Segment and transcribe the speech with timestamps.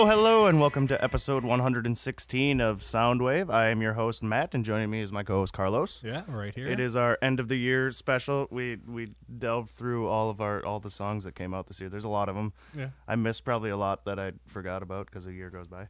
[0.00, 3.52] Hello, hello, and welcome to episode 116 of Soundwave.
[3.52, 6.00] I am your host Matt, and joining me is my co-host Carlos.
[6.02, 6.68] Yeah, right here.
[6.68, 8.48] It is our end of the year special.
[8.50, 11.90] We we delved through all of our all the songs that came out this year.
[11.90, 12.54] There's a lot of them.
[12.74, 12.88] Yeah.
[13.06, 15.88] I missed probably a lot that I forgot about because a year goes by,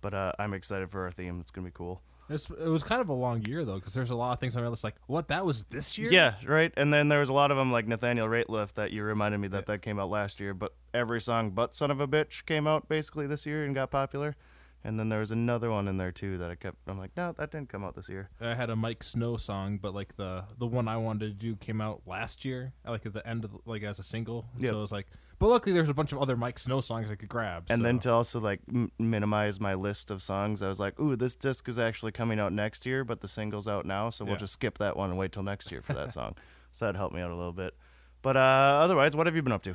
[0.00, 1.38] but uh, I'm excited for our theme.
[1.38, 2.02] It's gonna be cool.
[2.34, 4.56] It's, it was kind of a long year though, because there's a lot of things
[4.56, 4.84] on my list.
[4.84, 5.28] Like, what?
[5.28, 6.10] That was this year?
[6.12, 6.72] Yeah, right.
[6.76, 9.48] And then there was a lot of them like Nathaniel Rateliff that you reminded me
[9.48, 10.54] that that came out last year.
[10.54, 13.90] But every song but "Son of a Bitch" came out basically this year and got
[13.90, 14.36] popular.
[14.84, 16.76] And then there was another one in there too that I kept.
[16.88, 18.30] I'm like, no, that didn't come out this year.
[18.40, 21.54] I had a Miike Snow song, but like the the one I wanted to do
[21.54, 24.46] came out last year, like at the end of like as a single.
[24.58, 24.70] Yep.
[24.70, 25.06] So it was like,
[25.42, 27.64] but luckily there's a bunch of other Miike Snow songs I could grab.
[27.68, 27.82] And so.
[27.84, 31.34] then to also like m- minimize my list of songs, I was like, ooh, this
[31.34, 34.38] disc is actually coming out next year, but the single's out now, so we'll Yeah.
[34.38, 36.36] just skip that one and wait till next year for that song.
[36.70, 37.74] So that helped me out a little bit.
[38.22, 38.40] But uh,
[38.84, 39.74] otherwise, what have you been up to?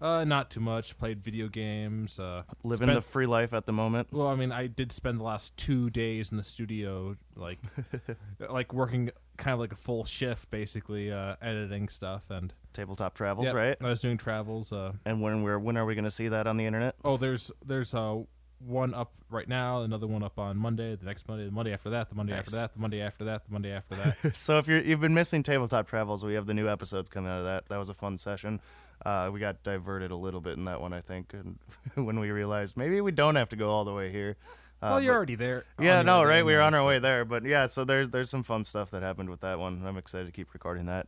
[0.00, 0.96] Uh, not too much.
[0.98, 2.18] Played video games.
[2.18, 4.08] Uh, Living spent- the free life at the moment.
[4.12, 7.58] Well, I mean, I did spend the last two days in the studio, like,
[8.50, 13.46] like working kind of like a full shift, basically, uh, editing stuff and Tabletop travels,
[13.46, 13.76] Yep, right?
[13.80, 14.72] I was doing travels.
[14.72, 16.96] Uh, And when we're when are we going to see that on the internet?
[17.04, 18.22] Oh, there's there's uh
[18.60, 21.90] one up right now, another one up on Monday, the next Monday, the Monday after
[21.90, 24.36] that, the Monday after that, the Monday after that, the Monday after that.
[24.36, 27.38] so if you're you've been missing tabletop travels, we have the new episodes coming out
[27.40, 27.66] of that.
[27.66, 28.60] That was a fun session.
[29.04, 31.58] Uh, we got diverted a little bit in that one, I think, and
[32.06, 34.36] when we realized maybe we don't have to go all the way here.
[34.82, 35.64] Uh, well, you're but- already there.
[35.80, 36.44] Yeah, no, right?
[36.44, 37.66] We were on our way there, but yeah.
[37.66, 39.82] So there's there's some fun stuff that happened with that one.
[39.86, 41.06] I'm excited to keep recording that.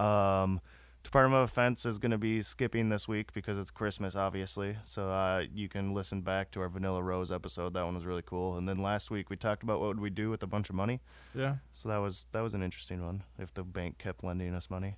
[0.00, 0.60] Um,
[1.04, 4.78] Department of Offense is going to be skipping this week because it's Christmas, obviously.
[4.84, 7.74] So uh, you can listen back to our Vanilla Rose episode.
[7.74, 8.56] That one was really cool.
[8.56, 10.74] And then last week we talked about what would we do with a bunch of
[10.74, 11.00] money.
[11.34, 11.56] Yeah.
[11.72, 13.22] So that was that was an interesting one.
[13.38, 14.96] If the bank kept lending us money,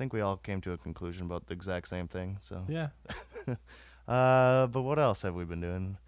[0.00, 2.38] think we all came to a conclusion about the exact same thing.
[2.40, 2.88] So, Yeah.
[4.08, 5.98] uh, but what else have we been doing?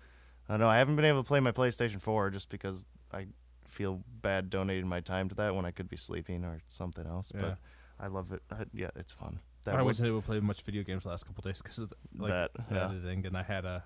[0.49, 0.69] I don't know.
[0.71, 3.27] I haven't been able to play my PlayStation 4 just because I
[3.69, 7.33] feel bad donating my time to that when I could be sleeping or something else.
[7.35, 7.41] Yeah.
[7.43, 7.59] But
[8.01, 8.43] I love it.
[8.51, 9.41] I, yeah, it's fun.
[9.65, 11.91] That I wasn't able to play much video games the last couple days because of
[11.91, 12.87] the, like, That, yeah.
[12.91, 13.85] editing, and I had a.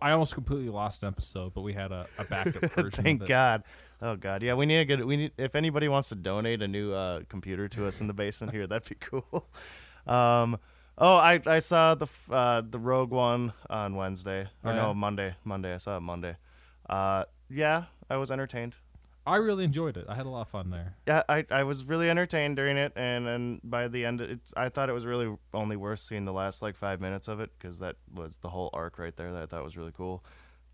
[0.00, 3.04] I almost completely lost an episode, but we had a, a backup version.
[3.04, 3.26] Thank.
[3.26, 3.62] God.
[4.02, 4.42] Oh God.
[4.42, 5.04] Yeah, we need a good.
[5.04, 5.32] We need.
[5.38, 8.66] If anybody wants to donate a new uh, computer to us in the basement here,
[8.66, 9.46] that'd be cool.
[10.06, 10.58] Um.
[10.98, 14.48] Oh, I I saw the uh, the Rogue One on Wednesday.
[14.64, 14.92] Or Oh, no, yeah?
[14.92, 15.34] Monday.
[15.44, 15.72] Monday.
[15.74, 16.36] I saw it Monday.
[16.88, 17.24] Uh.
[17.48, 18.74] Yeah, I was entertained.
[19.30, 20.06] I really enjoyed it.
[20.08, 20.94] I had a lot of fun there.
[21.06, 24.68] Yeah, I, I was really entertained during it, and then by the end, it's I
[24.68, 27.78] thought it was really only worth seeing the last like five minutes of it because
[27.78, 30.24] that was the whole arc right there that I thought was really cool.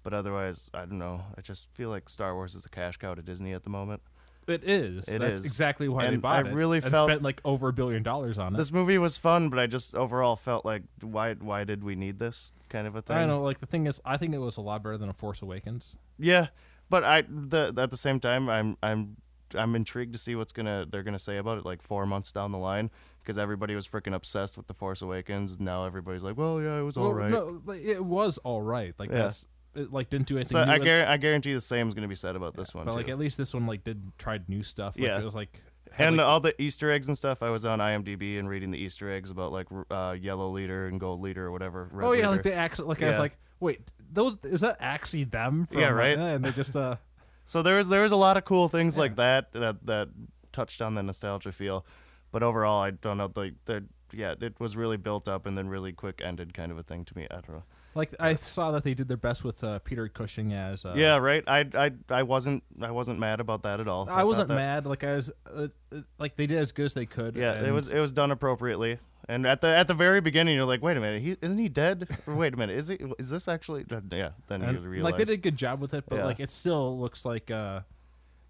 [0.03, 1.23] But otherwise, I don't know.
[1.37, 4.03] I just feel like Star Wars is a cash cow to Disney at the moment.
[4.47, 5.09] It is.
[5.09, 5.47] It That's is.
[5.47, 6.55] exactly why they And bought I it.
[6.55, 8.57] really and felt- spent like over a billion dollars on it.
[8.59, 12.21] This movie was fun, but I just overall felt like why why did we need
[12.21, 13.17] this kind of a thing?
[13.17, 13.43] I don't know.
[13.43, 15.97] Like the thing is, I think it was a lot better than a Force Awakens.
[16.17, 16.47] Yeah,
[16.91, 19.17] but I the at the same time I'm I'm
[19.55, 22.53] I'm intrigued to see what's gonna they're gonna say about it like four months down
[22.53, 22.91] the line
[23.23, 25.59] because everybody was freaking obsessed with the Force Awakens.
[25.59, 27.31] Now everybody's like, well, yeah, it was all Well, right.
[27.31, 28.95] No, like, it was all right.
[28.99, 29.17] Like Yeah.
[29.19, 30.53] that's it, like didn't do anything.
[30.53, 32.93] so I, guar- I guarantee the same is gonna be said about this one but
[32.93, 32.97] too.
[32.99, 34.97] like at least this one like did tried new stuff.
[34.97, 35.19] Like, Yeah.
[35.21, 35.61] it was like
[35.99, 37.43] and like, all the Easter eggs and stuff.
[37.43, 40.99] I was on IMDb and reading the Easter eggs about like uh, yellow leader and
[41.01, 41.91] gold leader or whatever.
[41.95, 42.31] oh yeah, leader.
[42.31, 45.67] like the actually like I was like, wait, those is that actually them?
[45.67, 46.19] From, Yeah, right.
[46.19, 46.97] eh, and they just uh
[47.45, 49.01] So there was there was a lot of cool things Yeah.
[49.03, 50.09] like that that that
[50.53, 51.85] touched on the nostalgia feel,
[52.33, 55.69] but overall I don't know like the yeah it was really built up and then
[55.69, 57.27] really quick ended kind of a thing to me.
[57.31, 57.63] I don't know.
[57.95, 61.17] like I saw that they did their best with uh, Peter Cushing as uh, yeah,
[61.19, 61.43] right.
[61.47, 64.05] I I I wasn't I wasn't mad about that at all.
[64.09, 64.87] I thought wasn't mad.
[64.87, 67.37] Like I was, uh, uh, like they did as good as they could.
[67.37, 68.99] Yeah, it was it was done appropriately.
[69.29, 71.69] And at the at the very beginning, you're like, wait a minute, he isn't he
[71.69, 72.09] dead?
[72.27, 72.99] Or wait a minute, is he?
[73.19, 73.85] Is this actually?
[74.11, 74.31] Yeah.
[74.49, 75.13] Then and, you realize.
[75.13, 76.25] like they did a good job with it, but Yeah.
[76.27, 77.81] like it still looks like uh,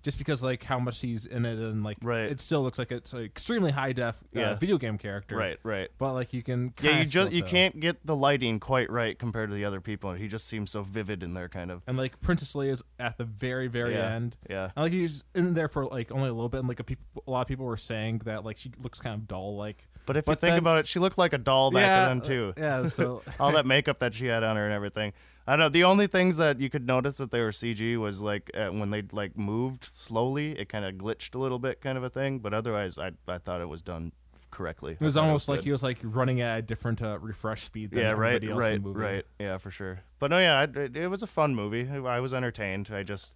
[0.02, 2.30] just because like how much he's in it and like Right.
[2.30, 4.54] it still looks like it's an extremely high def uh, Yeah.
[4.56, 5.34] video game character.
[5.36, 5.88] Right, right.
[5.98, 7.50] But like you can Yeah, you just you tell.
[7.50, 10.10] can't get the lighting quite right compared to the other people.
[10.10, 11.82] And he just seems so vivid in there, kind of.
[11.86, 14.36] And like Princess Leia is at the very very Yeah, end.
[14.48, 14.70] yeah.
[14.76, 17.00] And like he's in there for like only a little bit, and like a, peop-
[17.26, 19.56] a lot of people were saying that like she looks kind of dull.
[19.56, 22.06] Like But if you think then- about it, she looked like a doll back yeah,
[22.06, 22.54] then too.
[22.56, 22.86] Yeah.
[22.96, 25.12] So All that makeup that she had on her and everything.
[25.48, 25.68] I don't know.
[25.68, 28.90] The only things that you could notice that they were CG was like uh, when
[28.90, 32.40] they like moved slowly, it kind of glitched a little bit, kind of a thing.
[32.40, 34.10] But otherwise, I I thought it was done
[34.50, 34.92] correctly.
[34.92, 35.64] it was I thought almost like good.
[35.66, 37.90] he was like running at a different uh, refresh speed.
[37.90, 39.00] Than yeah, right, everybody else in right, the movie.
[39.00, 39.26] right.
[39.38, 40.00] Yeah, for sure.
[40.18, 41.88] But no, yeah, I, it, it was a fun movie.
[41.88, 42.90] I was entertained.
[42.92, 43.34] I just,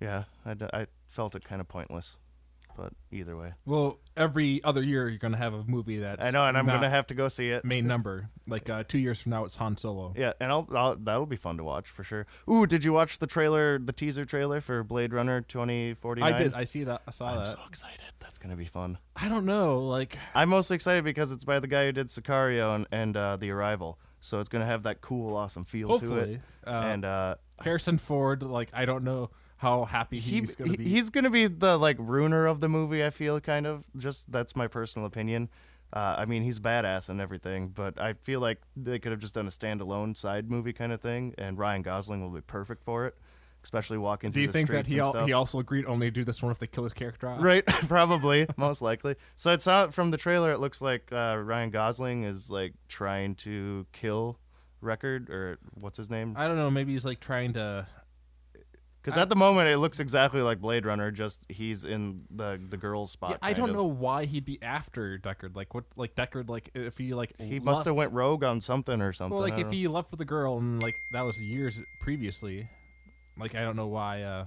[0.00, 2.16] yeah, I, I felt it kind of pointless.
[2.76, 6.44] But either way, Well, every other year you're gonna have a movie that's I know,
[6.46, 7.64] and I'm gonna have to go see it.
[7.64, 8.30] main number.
[8.46, 10.14] Like uh, two years from now, it's Han Solo.
[10.16, 12.26] Yeah, and I'll, I'll that'll be fun to watch for sure.
[12.50, 16.32] Ooh, did you watch the trailer, the teaser trailer for Blade Runner 2049?
[16.32, 16.54] I did.
[16.54, 17.02] I see that.
[17.06, 17.52] I saw I'm that.
[17.52, 17.98] so excited.
[18.20, 18.98] That's gonna be fun.
[19.16, 19.80] I don't know.
[19.80, 23.36] Like I'm mostly excited because it's by the guy who did Sicario and, and uh,
[23.36, 26.40] The Arrival, so it's gonna have that cool, awesome feel to it.
[26.66, 28.42] uh, and uh, Harrison Ford.
[28.42, 29.30] Like I don't know
[29.62, 30.84] how happy he, he's gonna be.
[30.84, 33.04] he's gonna be the like ruiner of the movie.
[33.04, 35.48] I feel kind of just that's my personal opinion.
[35.92, 39.34] Uh, I mean, he's badass and everything, but I feel like they could have just
[39.34, 43.06] done a standalone side movie kind of thing, and Ryan Gosling will be perfect for
[43.06, 43.14] it,
[43.62, 44.88] especially walking do through the streets.
[44.88, 46.58] Do you think that he al- he also agreed only to do this one if
[46.58, 47.40] they kill his character off?
[47.40, 49.14] Right, probably, most likely.
[49.36, 50.50] So it's out from the trailer.
[50.50, 54.38] It looks like uh, Ryan Gosling is like trying to kill
[54.80, 56.34] Record or what's his name?
[56.36, 56.70] I don't know.
[56.70, 57.86] Maybe he's like trying to.
[59.02, 62.76] Because at the moment it looks exactly like Blade Runner, just he's in the the
[62.76, 63.30] girl's spot.
[63.30, 63.76] Yeah, I kind don't of.
[63.76, 65.56] know why he'd be after Deckard.
[65.56, 65.84] Like what?
[65.96, 66.48] Like Deckard.
[66.48, 69.34] Like if he like He must have went rogue on something or something.
[69.34, 71.80] Well, like I if don't he left for the girl and like that was years
[72.00, 72.68] previously,
[73.36, 74.46] like I don't know why uh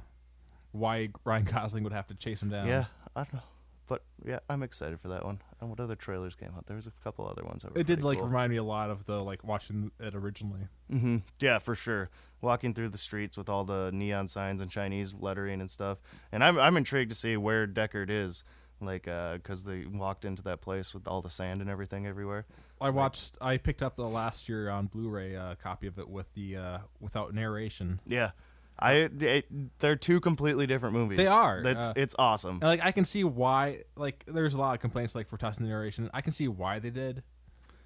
[0.72, 2.68] why Ryan Gosling would have to chase him down.
[2.68, 2.86] yeah,
[3.16, 3.40] I don't know.
[3.88, 5.42] But yeah, I'm excited for that one.
[5.62, 6.66] And what other trailers came out?
[6.66, 8.28] There was a couple other ones that were It did like cool.
[8.28, 10.68] remind me a lot of the like watching it originally.
[10.90, 12.10] hmm Yeah, for sure.
[12.42, 16.00] Walking through the streets with all the neon signs and Chinese lettering and stuff,
[16.32, 18.44] and I'm I'm intrigued to see where Deckard is,
[18.82, 22.46] like, because they walked into that place with all the sand and everything everywhere.
[22.82, 23.38] I watched.
[23.42, 26.78] I picked up the last year on Blu-ray uh, copy of it with the uh,
[27.00, 28.00] without narration.
[28.06, 28.32] Yeah,
[28.78, 31.18] I it, they're two completely different movies.
[31.18, 32.60] They are, That's uh, it's awesome.
[32.62, 33.84] And, like I can see why.
[33.96, 36.10] Like there's a lot of complaints like for tossing the narration.
[36.14, 37.24] I can see why they did.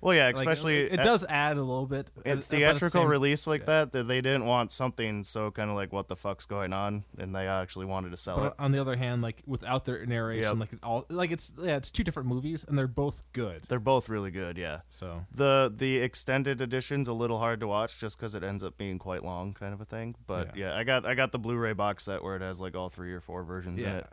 [0.02, 2.08] Well, yeah, Like, especially it, it does add a little bit.
[2.18, 5.52] uh, in but the theatrical same- release like that, that they didn't want something so
[5.52, 8.54] kind of like what the fuck's going on, and they actually wanted to sell it.
[8.58, 10.60] On the other hand, like without their narration, Yep.
[10.60, 13.62] like it all like it's yeah, it's two different movies and they're both good.
[13.68, 14.82] They're both really good, yeah.
[14.90, 18.78] So The the extended edition's a little hard to watch just because it ends up
[18.78, 20.16] being quite long, kind of a thing.
[20.28, 20.70] But Yeah.
[20.72, 20.78] yeah.
[20.78, 23.20] I got I got the Blu-ray box set where it has like all three or
[23.20, 24.08] four versions in it.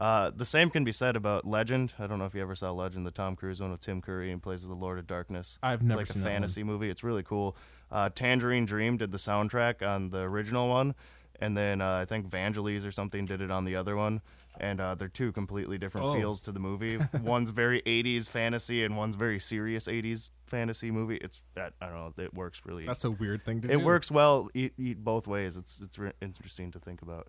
[0.00, 1.92] Uh, the same can be said about Legend.
[1.98, 4.32] I don't know if you ever saw Legend, the Tom Cruise one with Tim Curry
[4.32, 5.58] and plays the Lord of Darkness.
[5.62, 6.34] I've it's never like seen a that one.
[6.36, 6.88] fantasy movie.
[6.88, 7.54] It's really cool.
[7.92, 10.94] Uh, Tangerine Dream did the soundtrack on the original one,
[11.38, 14.22] and then uh, I think Vangelis or something did it on the other one.
[14.58, 16.14] And uh, they're two completely different Oh.
[16.14, 16.98] feels to the movie.
[17.22, 21.16] one's very 80s fantasy, and one's very serious 80s fantasy movie.
[21.16, 22.24] It's that I don't know.
[22.24, 22.84] It works really.
[22.86, 23.78] that's a weird thing to it do.
[23.80, 25.56] It works well e- e- both ways.
[25.56, 27.28] It's it's re- interesting to think about.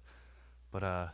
[0.71, 1.07] But uh,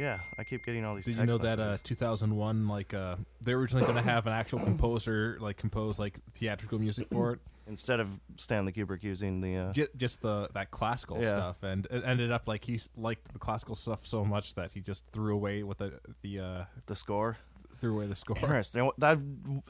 [0.00, 1.04] yeah, I keep getting all these.
[1.04, 4.32] Did you know that uh, 2001, like uh, they were originally going to have an
[4.32, 7.38] actual composer like compose like theatrical music for it,
[7.68, 11.28] instead of Stanley Kubrick using the uh, J- just the that classical Yeah.
[11.28, 14.80] stuff, and it ended up like he liked the classical stuff so much that he
[14.80, 17.36] just threw away with the the uh, the score.
[17.80, 18.36] threw away the score.
[18.42, 18.90] Interesting.
[18.98, 19.18] That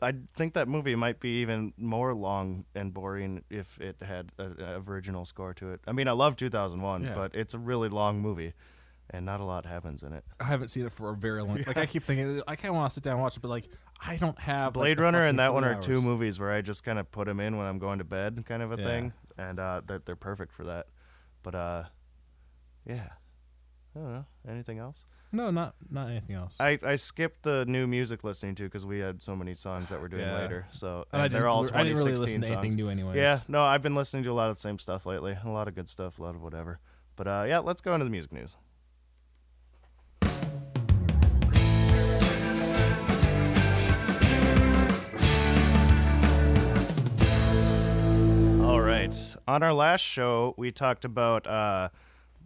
[0.02, 4.80] I think that movie might be even more long and boring if it had a
[4.86, 5.80] original score to it.
[5.86, 7.14] I mean, I love 2001, Yeah.
[7.14, 8.52] but it's a really long movie,
[9.12, 10.24] and not a lot happens in it.
[10.38, 11.62] I haven't seen it for a very long.
[11.66, 13.48] Like I keep thinking, I kind of want to sit down and watch it, but
[13.48, 13.68] like
[14.04, 16.02] I don't have like, Blade the Runner fucking and that three one are two hours.
[16.02, 18.62] movies where I just kind of put them in when I'm going to bed, kind
[18.62, 18.84] of a Yeah.
[18.86, 20.86] thing, and uh, they're, they're perfect for that.
[21.42, 21.82] But uh,
[22.86, 23.08] yeah,
[23.94, 24.24] I don't know.
[24.48, 25.06] Anything else?
[25.32, 26.56] No, not not anything else.
[26.58, 30.00] I, I skipped the new music listening to because we had so many songs that
[30.00, 30.34] we're doing Yeah.
[30.40, 30.66] later.
[30.72, 32.76] So and I and they're all I didn't really 2016 listen to anything songs.
[32.76, 33.16] new anyways.
[33.16, 35.36] Yeah, no, I've been listening to a lot of the same stuff lately.
[35.44, 36.80] A lot of good stuff, a lot of whatever.
[37.16, 38.56] But uh, yeah, let's go into the music news.
[49.10, 49.36] Right.
[49.48, 51.88] On our last show, we talked about uh,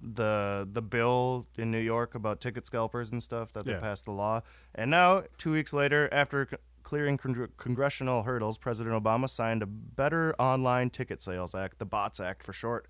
[0.02, 3.74] the the bill in New York about ticket scalpers and stuff that Yeah.
[3.74, 4.42] they passed the law.
[4.74, 9.66] And now, two weeks later, after c- clearing con- congressional hurdles, President Obama signed a
[9.66, 12.86] Better Online Ticket Sales Act, the BOTS Act for short.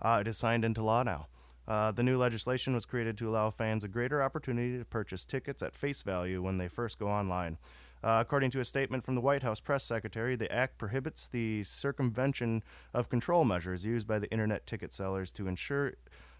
[0.00, 1.26] Uh, it is signed into law now.
[1.66, 5.62] Uh, the new legislation was created to allow fans a greater opportunity to purchase tickets
[5.62, 7.58] at face value when they first go online.
[8.02, 11.64] Uh, according to a statement from the White House press secretary, the act prohibits the
[11.64, 12.62] circumvention
[12.94, 15.94] of control measures used by the internet ticket sellers to ensure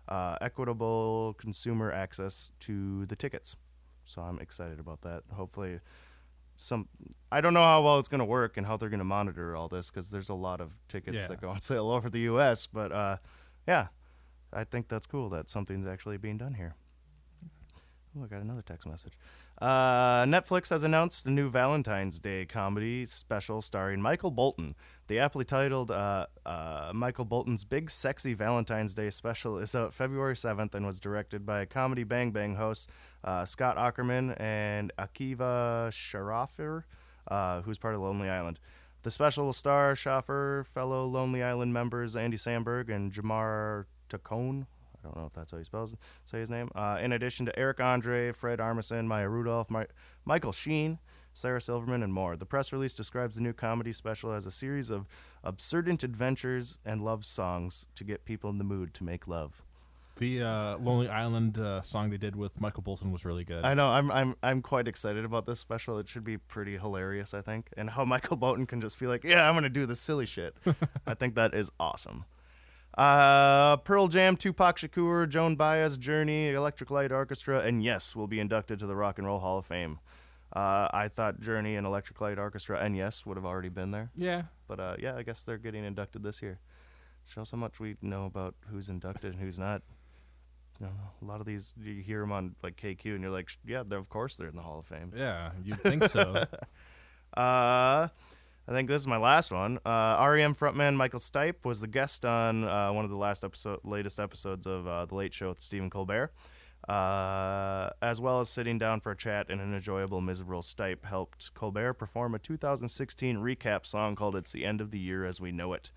[0.09, 3.57] uh, equitable consumer access to the tickets.
[4.05, 5.25] So I'm excited about that.
[5.35, 5.81] Hopefully,
[6.57, 6.88] some
[7.31, 9.55] I don't know how well it's going to work and how they're going to monitor
[9.55, 11.27] all this because there's a lot of tickets Yeah.
[11.27, 12.67] that go on sale all over the U.S.
[12.67, 13.17] But uh,
[13.67, 13.88] yeah,
[14.53, 16.75] I think that's cool that something's actually being done here.
[18.19, 19.12] Oh, I got another text message.
[19.61, 24.77] Uh, Netflix has announced a new Valentine's Day comedy special starring Michael Bolton.
[25.09, 30.37] The aptly titled uh, uh, Michael Bolton's Big Sexy Valentine's Day special is out February
[30.37, 32.87] 7th and was directed by comedy Bang Bang hosts
[33.25, 36.87] uh, Scott Aukerman and Akiva Schaffer,
[37.27, 38.61] uh, who's part of Lonely Island.
[39.03, 44.67] The special will star Schaffer, fellow Lonely Island members Andy Samberg and Jamar Taccone.
[45.09, 46.71] I don't know if that's how he spells say his name.
[46.75, 49.87] Uh, in addition to Eric Andre, Fred Armisen, Maya Rudolph, Mi-
[50.25, 50.99] Michael Sheen,
[51.33, 52.37] Sarah Silverman, and more.
[52.37, 55.07] The press release describes the new comedy special as a series of
[55.43, 59.62] absurdant adventures and love songs to get people in the mood to make love.
[60.17, 63.65] The uh, Lonely Island uh, song they did with Michael Bolton was really good.
[63.65, 63.87] I know.
[63.87, 65.97] I'm I'm I'm quite excited about this special.
[65.99, 67.69] It should be pretty hilarious, I think.
[67.77, 70.57] And how Michael Bolton can just feel like, yeah, I'm gonna do this silly shit.
[71.07, 72.25] I think that is awesome.
[72.99, 78.40] Uh, Pearl Jam, Tupac Shakur, Joan Baez, Journey, Electric Light Orchestra, and Yes will be
[78.40, 80.00] inducted to the Rock and Roll Hall of Fame.
[80.52, 84.11] Uh, I thought Journey and Electric Light Orchestra and Yes would have already been there,
[84.17, 86.59] yeah, but uh, yeah, I guess they're getting inducted this year.
[87.26, 89.83] Shows how much we know about who's inducted and who's not.
[90.81, 93.50] You know, a lot of these you hear them on like KQ, and you're like,
[93.64, 95.12] yeah, of course they're in the Hall of Fame.
[95.14, 96.45] yeah, you'd think so.
[97.37, 98.09] Uh,
[98.69, 99.79] I think this is my last one.
[99.79, 103.81] Uh, REM frontman Michael Stipe was the guest on uh, one of the last episode,
[103.83, 106.33] latest episodes of uh, The Late Show with Stephen Colbert.
[106.87, 111.55] Uh, as well as sitting down for a chat and an enjoyable, miserable Stipe helped
[111.55, 115.51] Colbert perform a 2016 recap song called "It's the End of the Year as We
[115.51, 115.91] Know It,"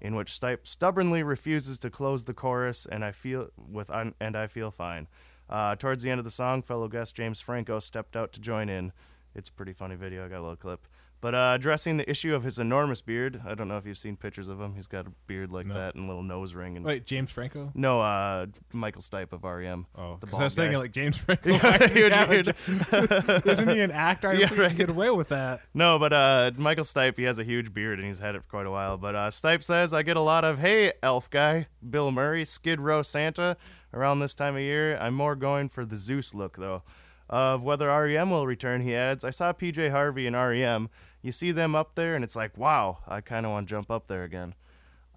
[0.00, 4.48] in which Stipe stubbornly refuses to close the chorus, and I feel with and I
[4.48, 5.06] feel fine.
[5.48, 8.68] Uh, towards the end of the song, fellow guest James Franco stepped out to join
[8.68, 8.92] in.
[9.34, 10.26] It's a pretty funny video.
[10.26, 10.86] I got a little clip.
[11.20, 14.16] But uh, addressing the issue of his enormous beard, I don't know if you've seen
[14.16, 14.74] pictures of him.
[14.76, 15.74] He's got a beard like No.
[15.74, 16.76] that and a little nose ring.
[16.76, 17.72] And Wait, James Franco?
[17.74, 19.86] no, uh, Michael Stipe of REM.
[19.96, 21.50] Oh, the 'cause bald I was thinking like James Franco.
[21.50, 24.28] Yeah, Why does he dude, have a Isn't he an actor?
[24.28, 24.68] I Yeah, don't think he right.
[24.68, 25.62] can get away with that.
[25.74, 28.48] No, but uh, Michael Stipe, he has a huge beard and he's had it for
[28.48, 28.96] quite a while.
[28.96, 32.80] But uh, Stipe says, I get a lot of, hey, elf guy, Bill Murray, Skid
[32.80, 33.56] Row Santa
[33.92, 34.96] around this time of year.
[34.96, 36.82] I'm more going for the Zeus look, though.
[37.30, 40.88] Of whether REM will return, he adds, I saw PJ Harvey and REM.
[41.22, 43.90] You see them up there, and it's like, wow, I kind of want to jump
[43.90, 44.54] up there again.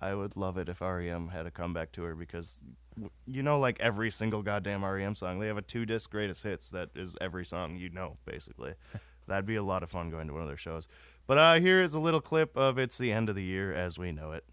[0.01, 2.62] I would love it if REM had a comeback tour because,
[3.27, 6.72] you know, like every single goddamn REM song, they have a two disc greatest hits
[6.72, 8.74] that is every song you know, basically.
[9.27, 10.88] That'd be a lot of fun going to one of their shows.
[11.27, 14.00] But uh, here is a little clip of It's the End of the Year as
[14.00, 14.43] We Know It.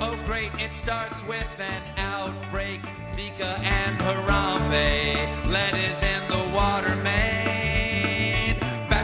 [0.00, 2.80] Oh great, it starts with an outbreak.
[3.06, 5.50] Zika and Harambe.
[5.50, 7.37] Lead is in the water main.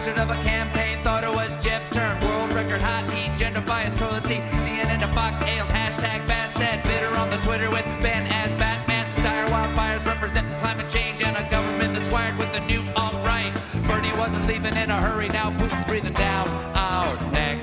[0.04, 2.20] Of a campaign, thought it was Jeb's turn.
[2.20, 4.42] World record hot heat, gender bias toilet seat.
[4.60, 6.84] CNN to Fox Ales, hashtag bad said.
[6.84, 9.08] Bitter on the Twitter with Ben as Batman.
[9.24, 13.56] Dire wildfires representing climate change and a government that's wired with the new alt-right.
[13.88, 17.56] Bernie wasn't leaving in a hurry, now Putin's breathing down our neck.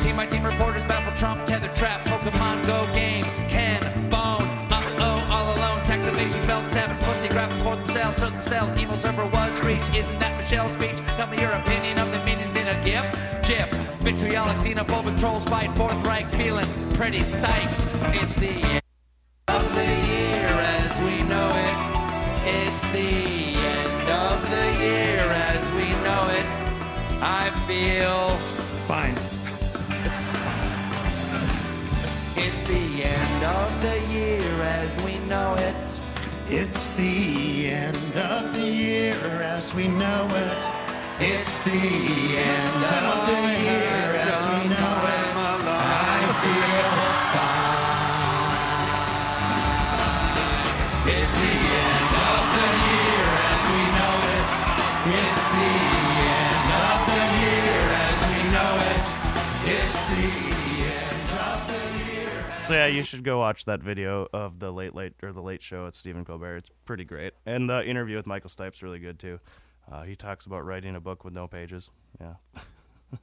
[0.00, 3.80] Team by team reporters baffle Trump, tether trap, Pokemon Go game, Ken,
[4.12, 8.96] Bone, uh-oh, all alone, tax evasion, belt stabbing, pussy grabbing for themselves, hurt themselves, email
[8.96, 9.24] server
[9.66, 10.96] breached, isn't that Michelle's speech?
[11.18, 13.04] Tell me your opinion of the meanings in a GIF,
[13.42, 13.68] GIF,
[13.98, 17.82] vitriolic, xenophobic trolls fight, Fourth Reich's feeling pretty psyched,
[18.14, 18.82] it's the end
[19.48, 20.46] of the year
[20.78, 21.76] as we know it,
[22.46, 26.46] it's the end of the year as we know it,
[27.20, 28.36] I feel
[28.86, 29.18] Fine.
[32.36, 35.74] It's the end of the year as we know it.
[36.48, 40.62] It's the end of the year as we know it.
[41.20, 43.85] It's the end of the year
[62.66, 65.62] So yeah, you should go watch that video of the late late or the late
[65.62, 66.56] show with Stephen Colbert.
[66.56, 69.38] It's pretty great, and the interview with Michael Stipe's really good too.
[69.88, 71.90] Uh, he talks about writing a book with no pages.
[72.20, 72.34] Yeah.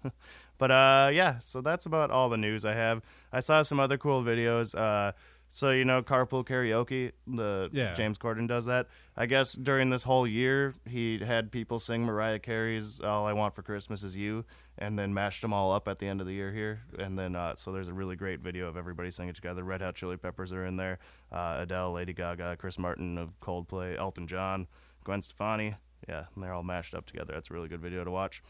[0.58, 3.02] but uh, yeah, so that's about all the news I have.
[3.34, 4.80] I saw some other cool videos.
[4.80, 5.12] Uh,
[5.56, 7.12] so you know, carpool karaoke.
[7.28, 7.94] The Yeah.
[7.94, 8.88] James Corden does that.
[9.16, 13.54] I guess during this whole year, he had people sing Mariah Carey's "All I Want
[13.54, 14.46] for Christmas Is You,"
[14.80, 16.82] and then mashed them all up at the end of the year here.
[16.98, 19.64] And then uh, so there's a really great video of everybody singing together.
[19.64, 20.98] Red Hot Chili Peppers are in there.
[21.32, 24.66] Uh, Adele, Lady Gaga, Chris Martin of Coldplay, Elton John,
[25.04, 25.76] Gwen Stefani.
[26.10, 27.32] Yeah, and they're all mashed up together.
[27.34, 28.42] That's a really good video to watch.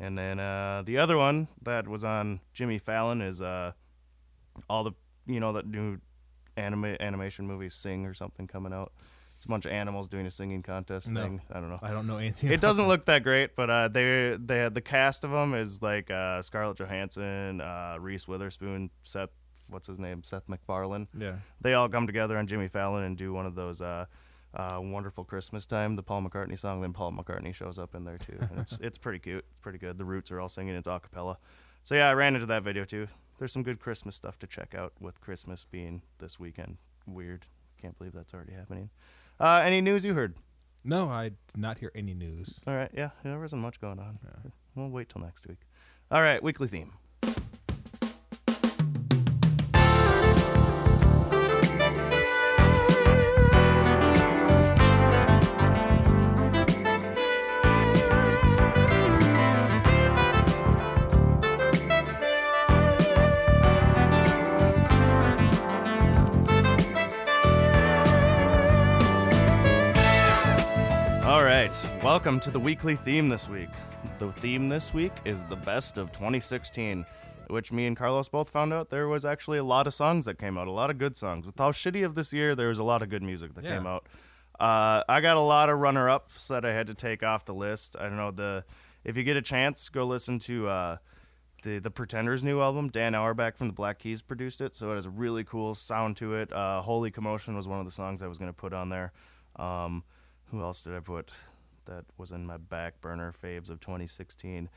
[0.00, 3.72] And then uh, the other one that was on Jimmy Fallon is uh,
[4.70, 4.92] all the
[5.26, 5.98] you know that new
[6.56, 8.92] anime animation movie Sing or something coming out.
[9.36, 11.22] It's a bunch of animals doing a singing contest No.
[11.22, 11.42] thing.
[11.52, 11.78] I don't know.
[11.82, 12.50] I don't know anything.
[12.50, 12.88] It doesn't that.
[12.88, 16.40] look that great, but uh, they they had the cast of them is like uh,
[16.42, 19.28] Scarlett Johansson, uh, Reese Witherspoon, Seth,
[19.68, 21.06] what's his name, Seth MacFarlane.
[21.16, 21.36] Yeah.
[21.60, 24.06] They all come together on Jimmy Fallon and do one of those uh,
[24.54, 26.80] uh, "Wonderful Christmas Time," the Paul McCartney song.
[26.80, 29.44] Then Paul McCartney shows up in there too, and it's it's pretty cute.
[29.52, 29.98] It's pretty good.
[29.98, 30.74] The Roots are all singing.
[30.74, 31.36] It's a cappella.
[31.84, 33.06] So yeah, I ran into that video too.
[33.38, 36.78] There's some good Christmas stuff to check out with Christmas being this weekend.
[37.06, 37.46] Weird.
[37.80, 38.90] Can't believe that's already happening.
[39.38, 40.34] Uh, any news you heard?
[40.82, 42.60] No, I did not hear any news.
[42.66, 44.18] All right, yeah, there wasn't much going on.
[44.74, 45.58] We'll wait till next week.
[46.10, 46.92] All right, weekly theme.
[72.16, 73.68] Welcome to the weekly theme this week.
[74.18, 77.04] The theme this week is the best of 2016,
[77.48, 80.38] which me and Carlos both found out there was actually a lot of songs that
[80.38, 81.44] came out, a lot of good songs.
[81.44, 83.74] With how shitty of this year, there was a lot of good music that Yeah.
[83.76, 84.06] came out.
[84.58, 87.98] Uh, I got a lot of runner-ups that I had to take off the list.
[88.00, 88.64] I don't know the
[89.04, 90.96] if you get a chance, go listen to uh,
[91.64, 92.88] the the Pretenders' new album.
[92.88, 96.16] Dan Auerbach from the Black Keys produced it, so it has a really cool sound
[96.16, 96.50] to it.
[96.50, 99.12] Uh, Holy Commotion was one of the songs I was going to put on there.
[99.56, 100.02] Um,
[100.50, 101.30] who else did I put
[101.86, 104.68] that was in my back burner faves of 2016?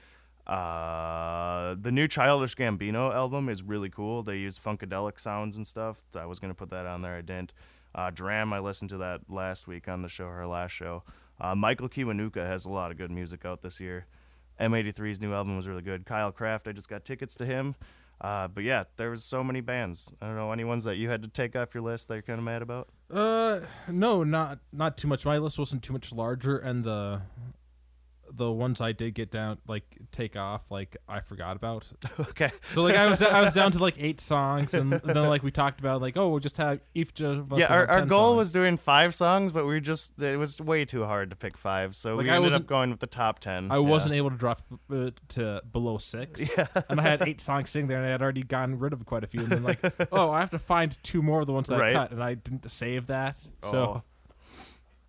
[0.48, 4.24] Uh, the new Childish Gambino album is really cool.
[4.24, 6.02] They use funkadelic sounds and stuff.
[6.16, 7.16] I was gonna put that on there.
[7.16, 7.54] I didn't.
[7.94, 11.04] Uh, Dram, I listened to that last week on the show, her last show.
[11.40, 14.06] Uh, Michael Kiwanuka has a lot of good music out this year.
[14.60, 16.06] M83's new album was really good.
[16.06, 17.76] Kyle Craft, I just got tickets to him.
[18.22, 20.12] Uh, but yeah, there was so many bands.
[20.22, 22.22] I don't know any ones that you had to take off your list that you're
[22.24, 22.90] kind of mad about.
[23.12, 25.26] Uh, no, not not too much.
[25.26, 27.22] My list wasn't too much larger, and the
[28.32, 31.88] the ones I did get down, like take off, like I forgot about.
[32.20, 32.52] okay.
[32.72, 35.52] So like I was I was down to like eight songs, and, then like we
[35.52, 37.60] talked about like oh we'll just have each of us.
[37.60, 38.38] Yeah, our, our goal songs.
[38.38, 41.96] was doing five songs, but we just it was way too hard to pick five,
[41.96, 43.72] so Like, we I ended up going with the top ten.
[43.72, 43.80] I Yeah.
[43.82, 44.62] wasn't able to drop
[44.92, 46.68] uh, to below six, Yeah.
[46.90, 49.24] and I had eight songs sitting there, and I had already gotten rid of quite
[49.24, 49.42] a few.
[49.42, 49.80] And then like,
[50.12, 51.96] oh, I have to find two more of the ones that Right.
[51.96, 54.04] I cut, and I didn't save that, so Oh.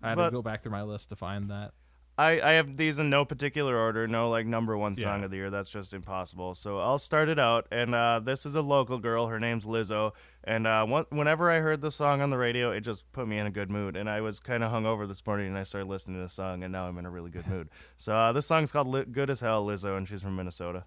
[0.03, 1.73] I had But- to go back through my list to find that.
[2.21, 5.25] I, I have these in no particular order, no like number one song Yeah.
[5.25, 5.49] of the year.
[5.51, 6.55] That's just impossible.
[6.55, 9.29] So I'll start it out, and uh, this is a local girl.
[9.29, 10.13] Her name's Lizzo,
[10.45, 13.39] and uh, one, whenever I heard the song on the radio, it just put me
[13.39, 13.97] in a good mood.
[13.97, 16.63] And I was kind of hungover this morning, and I started listening to the song,
[16.63, 17.71] and now I'm in a really good mood.
[17.97, 20.85] So uh, this song's called Li- "Good as Hell," Lizzo, and she's from Minnesota.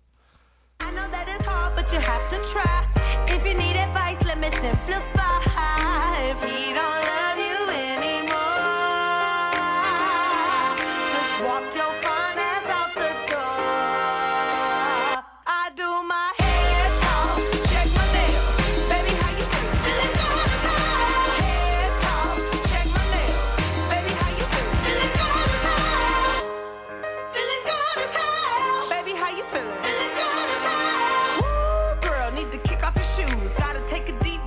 [0.81, 3.25] I know that it's hard, but you have to try.
[3.27, 6.29] If you need advice, let me simplify.
[6.29, 6.92] If he don't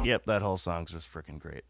[0.07, 1.64] Yep, that whole song's just freaking great.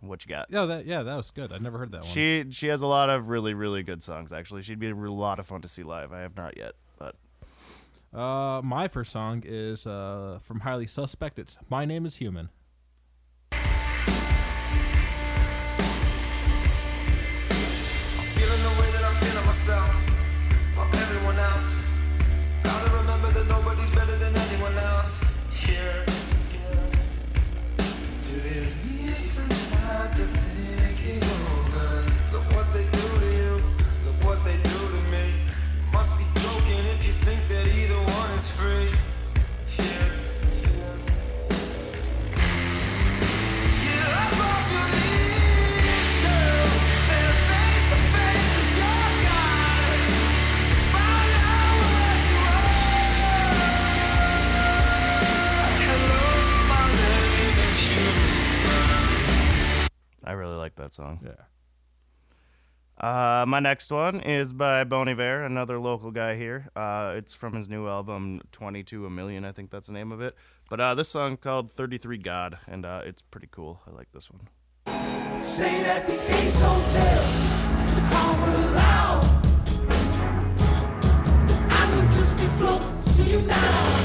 [0.00, 0.46] What you got?
[0.50, 1.52] Yeah, that yeah, that was good.
[1.52, 2.08] I never heard that one.
[2.10, 4.32] She she has a lot of really really good songs.
[4.32, 6.12] Actually, she'd be a real lot of fun to see live.
[6.12, 7.14] I have not yet, but
[8.18, 11.38] Uh, my first song is uh, from Highly Suspect.
[11.38, 12.48] It's "My Name Is Human."
[60.34, 61.20] Really like that song.
[61.24, 61.44] Yeah.
[63.00, 66.68] Uh, my next one is by Bon Iver, another local guy here.
[66.76, 70.20] Uh, it's from his new album, 22 A Million, I think that's the name of
[70.20, 70.36] it.
[70.70, 73.80] But uh, this song called 33 God, and uh, it's pretty cool.
[73.86, 74.48] I like this one.
[75.38, 77.22] Stayed at the Ace Hotel.
[77.94, 79.24] The call were loud.
[81.70, 83.98] I would just be floating to you now.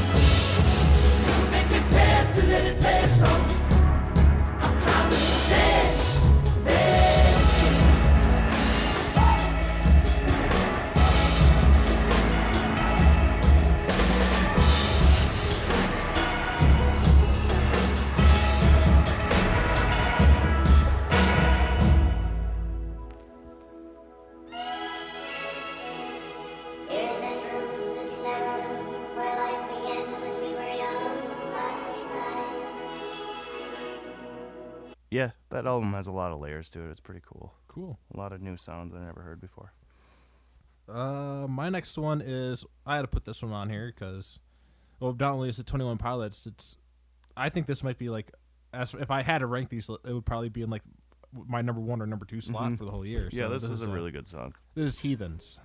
[1.37, 2.78] You make me pass to let it
[35.49, 36.91] that album has a lot of layers to it.
[36.91, 37.53] It's pretty cool.
[37.67, 37.99] Cool.
[38.13, 39.73] A lot of new sounds I never heard before.
[40.87, 44.39] Uh, my next one is I had to put this one on here because,
[44.99, 46.77] well, not only is it Twenty One Pilots, it's
[47.37, 48.31] I think this might be like,
[48.73, 50.81] as if I had to rank these, it would probably be in like
[51.47, 52.77] my number one or number two slot Mhm.
[52.77, 53.29] for the whole year.
[53.31, 54.53] yeah, So this, is a uh, really good song.
[54.73, 55.59] This is Heathens.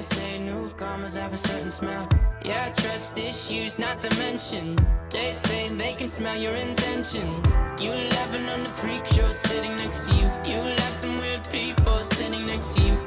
[0.00, 2.08] They say newcomers have a certain smell.
[2.46, 4.74] Yeah, trust issues not to mention.
[5.10, 7.54] They say they can smell your intentions.
[7.78, 10.22] You laughing on the freak show sitting next to you.
[10.48, 12.99] You laugh some weird people sitting next to you.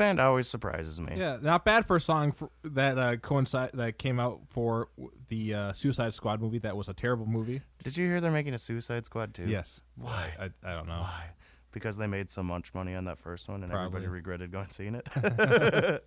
[0.00, 1.12] Band always surprises me.
[1.16, 4.88] Yeah, not bad for a song for, that uh, coincide that came out for
[5.28, 6.58] the uh, Suicide Squad movie.
[6.58, 7.60] That was a terrible movie.
[7.84, 9.46] Did you hear they're making a Suicide Squad too?
[9.46, 9.82] Yes.
[9.96, 10.32] Why?
[10.40, 11.02] I, I don't know.
[11.02, 11.26] Why?
[11.72, 14.96] Because they made so much money on that first one, and everybody regretted going seeing
[14.96, 15.06] it.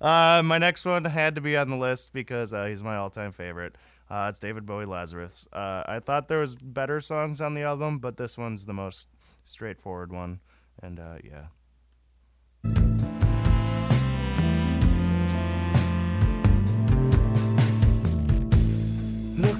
[0.00, 3.30] uh, my next one had to be on the list because uh, he's my all-time
[3.30, 3.76] favorite.
[4.10, 5.46] Uh, it's David Bowie, Lazarus.
[5.52, 9.08] Uh, I thought there was better songs on the album, but this one's the most
[9.44, 10.40] straightforward one,
[10.82, 11.44] and uh, yeah.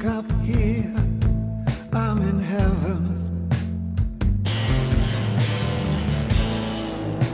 [0.07, 0.95] Up here,
[1.95, 3.49] I'm in heaven.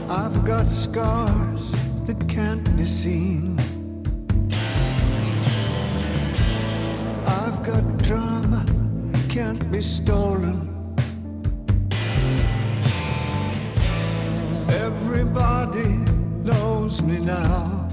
[0.09, 1.73] I've got scars
[2.05, 3.59] that can't be seen.
[7.27, 8.65] I've got drama,
[9.27, 10.95] can't be stolen.
[14.69, 15.89] Everybody
[16.45, 17.90] knows me now.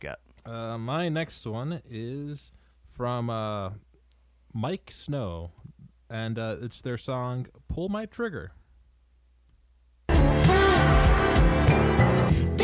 [0.00, 0.20] What you got?
[0.52, 2.52] Uh, my next one is
[2.92, 3.70] from uh,
[4.56, 5.50] Miike Snow,
[6.08, 8.52] and uh, it's their song "Pull My Trigger."
[10.08, 10.14] They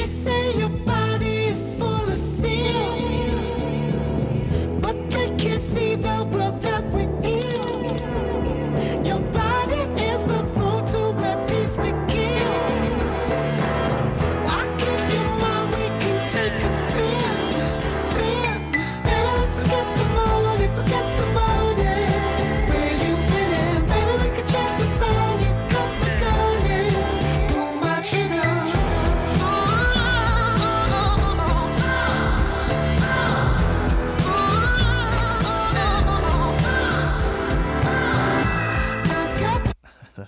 [0.05, 2.71] say your body is full of sin,
[4.81, 6.63] but they can't see the world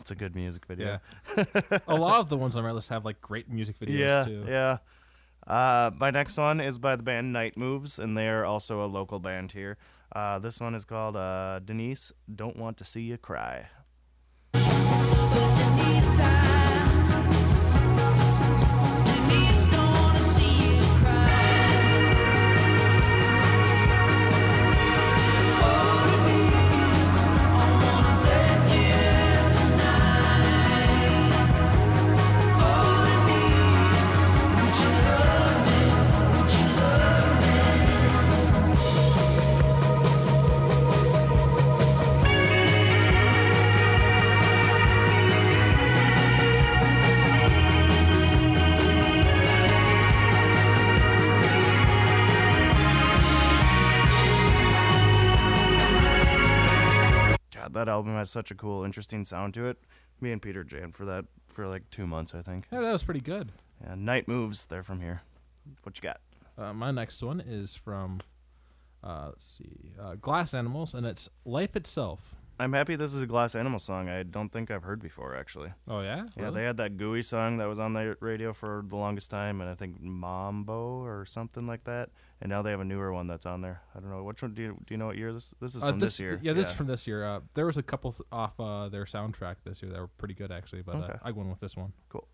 [0.06, 1.00] That's a good music video.
[1.36, 1.78] Yeah.
[1.88, 4.44] a lot of the ones on my list have like great music videos yeah, too.
[4.46, 4.78] yeah.
[5.44, 8.86] Uh, my next one is by the band Night Moves, and they are also a
[8.86, 9.78] local band here.
[10.14, 12.12] Uh, this one is called uh, Denise.
[12.32, 13.66] Don't want to see you cry.
[58.16, 59.78] Has such a cool, interesting sound to it.
[60.20, 62.66] Me and Peter jammed for that for like two months, I think.
[62.72, 63.52] Yeah, that was pretty good.
[63.82, 65.22] Yeah, Night Moves, they're from here.
[65.82, 66.20] What you got?
[66.58, 68.18] Uh, my next one is from,
[69.04, 72.34] uh, let's see, uh, Glass Animals, and it's Life Itself.
[72.58, 74.08] I'm happy this is a Glass Animal song.
[74.08, 75.72] I don't think I've heard before actually.
[75.86, 76.24] Oh yeah.
[76.36, 76.54] Yeah, Really?
[76.54, 79.68] they had that gooey song that was on the radio for the longest time, and
[79.68, 82.08] I think Mambo or something like that.
[82.40, 83.80] And now they have a newer one that's on there.
[83.94, 84.52] I don't know which one.
[84.52, 85.54] Do you do you know what year this?
[85.60, 86.38] This is Uh, from this, year.
[86.42, 87.24] Yeah, this is from this year.
[87.24, 90.34] Uh, there was a couple th- off uh, their soundtrack this year that were pretty
[90.34, 91.12] good actually, but Okay.
[91.14, 91.92] uh, I went with this one.
[92.10, 92.28] cool.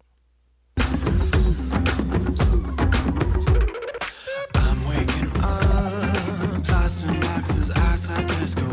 [4.54, 6.64] I'm waking up.
[6.64, 8.64] Plastic boxes outside disco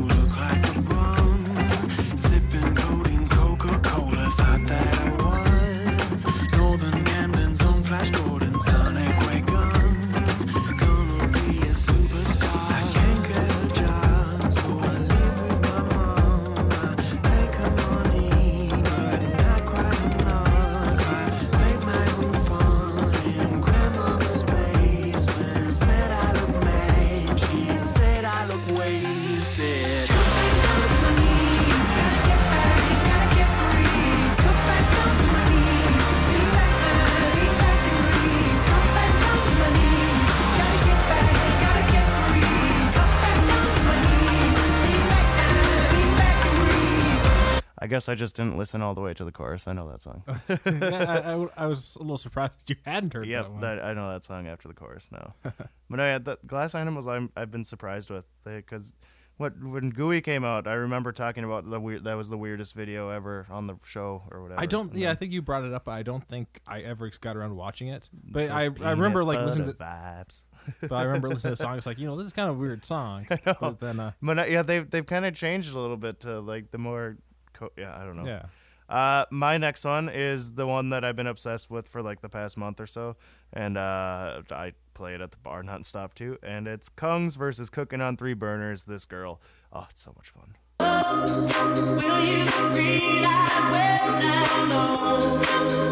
[48.00, 49.68] guess I just didn't listen all the way to the chorus.
[49.68, 50.24] I know that song.
[50.66, 53.62] yeah, I, I I was a little surprised that you hadn't heard yep, that one.
[53.62, 55.34] that, I know that song after the chorus now.
[55.44, 58.94] but no, yeah, the Glass Animals I'm, I've been surprised with because
[59.36, 62.74] what when Gooey came out, I remember talking about the weird that was the weirdest
[62.74, 64.62] video ever on the show or whatever.
[64.62, 64.94] I don't.
[64.96, 65.86] Yeah, I think you brought it up.
[65.86, 68.10] but I don't think I ever got around watching it.
[68.14, 69.74] But I, I remember like listening to.
[69.74, 70.46] vibes.
[70.82, 71.78] But I remember listening to the song.
[71.78, 73.28] It's like you know this is kind of a weird song.
[73.44, 76.42] But then uh, But uh, yeah, they've they've kind of changed a little bit to
[76.42, 77.18] like the more,
[77.60, 78.26] co- yeah, I don't know.
[78.26, 78.46] yeah.
[78.90, 82.30] Uh, my next one is the one that I've been obsessed with for like the
[82.30, 83.18] past month or so,
[83.54, 86.38] and uh, I play it at the bar nonstop too.
[86.42, 88.86] And it's Kungs versus Cooking on Three Burners.
[88.86, 89.40] This girl,
[89.72, 90.56] oh, it's so much fun.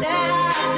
[0.02, 0.77] God,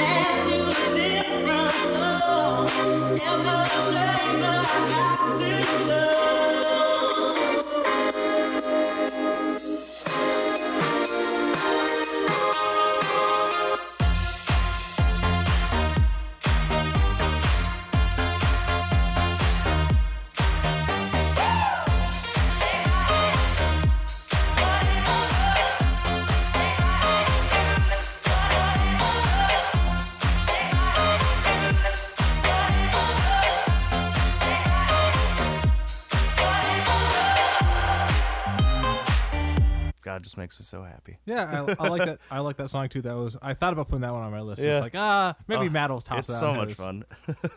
[40.50, 41.18] it just makes me so happy.
[41.26, 42.18] Yeah, I, I like that.
[42.30, 43.02] I like that song too.
[43.02, 44.62] That was I thought about putting that one on my list.
[44.62, 44.72] Yeah.
[44.72, 47.04] It's like ah, maybe Oh, Matt will toss It's that so on much fun.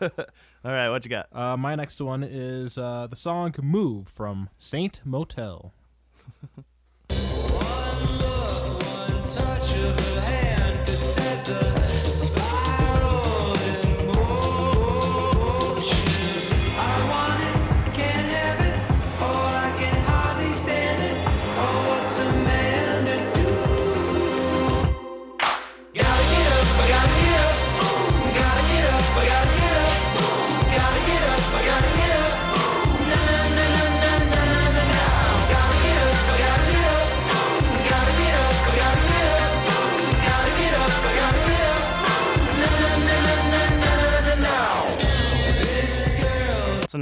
[0.64, 1.28] All right, what you got?
[1.32, 5.72] Uh, my next one is uh, the song "Move" from Saint Motel.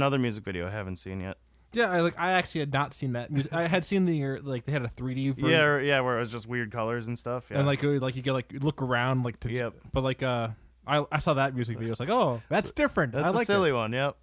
[0.03, 1.37] another music video I haven't seen yet.
[1.71, 2.19] Yeah, I like.
[2.19, 3.53] I actually had not seen that music.
[3.53, 5.49] I had seen the like they had a 3D version.
[5.49, 7.47] Yeah, yeah, where it was just weird colors and stuff.
[7.49, 7.59] Yeah.
[7.59, 9.51] and like it would, like you could like look around like to.
[9.51, 9.73] Yep.
[9.91, 10.49] But like uh,
[10.85, 11.91] I I saw that music video.
[11.91, 13.13] It's like oh that's different.
[13.13, 13.73] That's I like a silly it.
[13.73, 13.93] one.
[13.93, 14.17] Yep.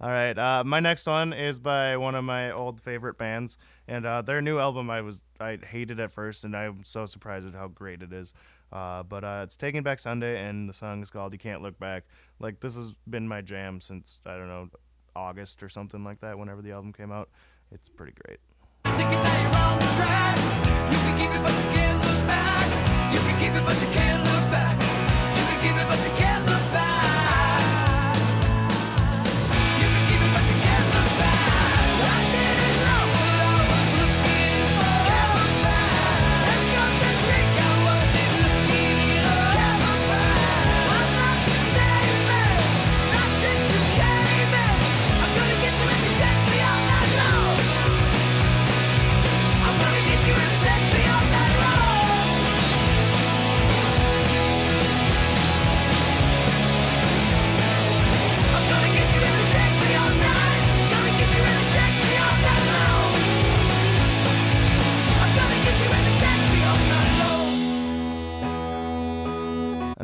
[0.00, 0.36] All right.
[0.36, 4.40] Uh, my next one is by one of my old favorite bands, and uh, their
[4.40, 8.02] new album I was I hated at first, and I'm so surprised at how great
[8.02, 8.32] it is.
[8.74, 11.78] Uh, but uh, it's Taking Back Sunday, and the song is called "You Can't Look
[11.78, 12.02] Back."
[12.40, 14.68] Like this has been my jam since I don't know
[15.14, 16.38] August or something like that.
[16.38, 17.28] Whenever the album came out,
[17.70, 18.40] it's pretty great.
[18.84, 18.92] You
[23.20, 24.74] can keep it, but you can't look back.
[24.74, 26.63] You can keep it, but you can't look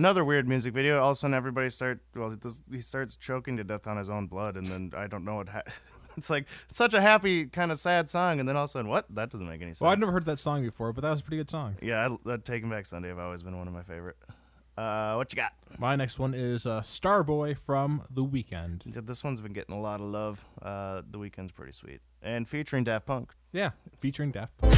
[0.00, 0.98] Another weird music video.
[1.02, 2.30] All of a sudden, everybody start well.
[2.30, 5.34] This, he starts choking to death on his own blood, and then I don't know
[5.34, 5.50] what.
[5.50, 5.60] Ha-
[6.16, 8.72] it's like it's such a happy kind of sad song, and then all of a
[8.72, 9.04] sudden, what?
[9.14, 9.82] That doesn't make any sense.
[9.82, 11.76] Well, I've never heard that song before, but that was a pretty good song.
[11.82, 14.16] Yeah, I, that Taking Back Sunday have always been one of my favorite.
[14.74, 15.52] Uh, what you got?
[15.78, 18.86] My next one is uh, Starboy from The Weeknd.
[18.86, 20.42] Yeah, This one's been getting a lot of love.
[20.62, 23.34] Uh, the Weeknd's pretty sweet, and featuring Daft Punk.
[23.52, 24.74] Yeah, featuring Daft Punk.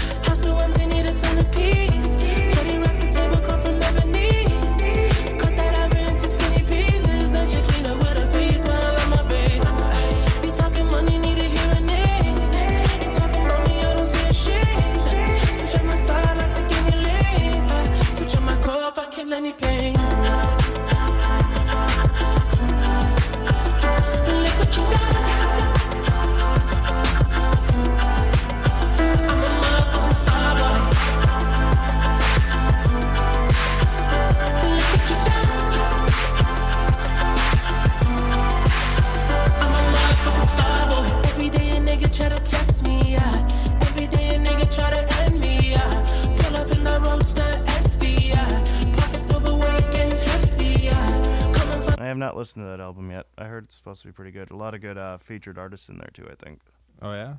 [52.22, 53.26] Not listened to that album yet.
[53.36, 54.50] I heard it's supposed to be pretty good.
[54.50, 56.26] A lot of good uh, featured artists in there too.
[56.30, 56.60] I think.
[57.00, 57.34] Oh yeah.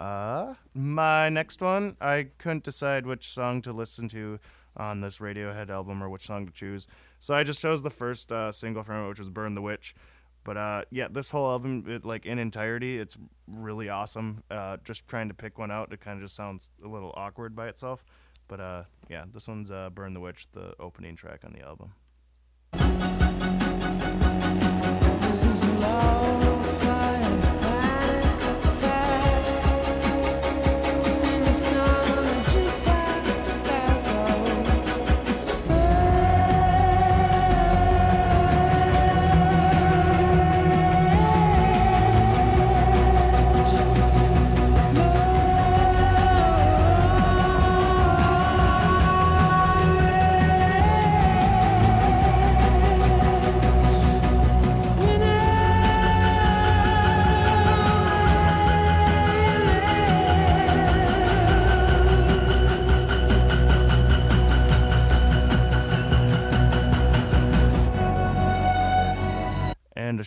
[0.00, 4.38] Uh, my next one, I couldn't decide which song to listen to
[4.76, 6.86] on this Radiohead album or which song to choose.
[7.18, 9.94] So I just chose the first uh, single from it, which was "Burn the Witch."
[10.44, 14.44] But uh, yeah, this whole album, it, like in entirety, it's really awesome.
[14.50, 17.54] Uh, just trying to pick one out, it kind of just sounds a little awkward
[17.54, 18.04] by itself.
[18.46, 21.92] But uh, yeah, this one's uh, "Burn the Witch," the opening track on the album.
[26.00, 26.27] And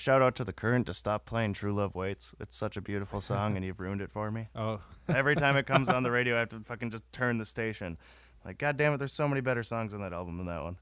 [0.01, 2.33] shout out to the current to stop playing True Love Waits.
[2.39, 4.47] It's such a beautiful song, and you've ruined it for me.
[4.55, 7.45] Oh, Every time it comes on the radio, I have to fucking just turn the
[7.45, 7.97] station.
[8.43, 10.77] Like, god damn it, there's so many better songs on that album than that one.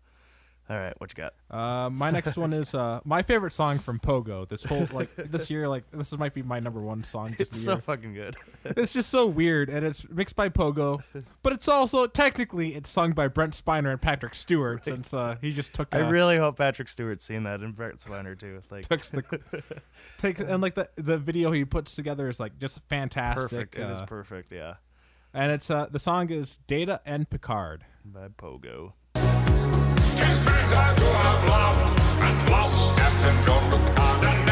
[0.69, 1.34] All right, what you got?
[1.49, 4.47] uh, my next one is uh, my favorite song from Pogo.
[4.47, 7.29] This whole like this year, like this might be my number one song.
[7.39, 7.82] Just It's the so year.
[7.82, 8.36] fucking good.
[8.65, 11.01] it's just so weird, and it's mixed by Pogo,
[11.41, 15.49] but it's also technically it's sung by Brent Spiner and Patrick Stewart, since uh, he
[15.49, 15.88] just took.
[15.91, 18.62] I uh, really hope Patrick Stewart's seen that and Brent Spiner too.
[18.69, 19.63] Like, took the
[20.19, 23.49] takes and like the the video he puts together is like just fantastic.
[23.49, 23.75] perfect.
[23.75, 24.51] It is uh, perfect.
[24.51, 24.75] Yeah,
[25.34, 27.86] and it's uh the song is Data and Picard.
[28.05, 28.93] by Pogo.
[30.71, 31.79] Have loved
[32.21, 32.95] and lost.
[32.97, 34.49] Captain Jean-Luc Picard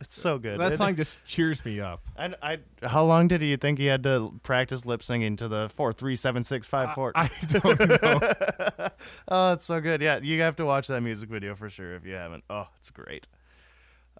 [0.00, 0.58] it's so good.
[0.58, 2.02] That song just cheers me up.
[2.16, 5.68] I, I, how long did you think he had to practice lip singing to the
[5.74, 7.12] four three seven six five four?
[7.14, 8.88] I don't know.
[9.28, 10.00] Oh, it's so good.
[10.00, 12.42] Yeah, you have to watch that music video for sure if you haven't.
[12.50, 13.28] Oh, it's great.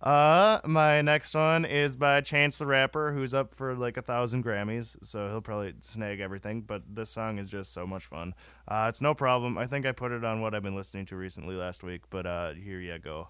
[0.01, 4.45] Uh, my next one is by Chance the Rapper, who's up for like a thousand
[4.45, 6.61] Grammys, so he'll probably snag everything.
[6.61, 8.35] But this song is just so much fun.
[8.69, 9.59] Uh, it's no problem.
[9.59, 12.27] I think I put it on what I've been listening to recently last week, but
[12.27, 13.29] uh, here you go.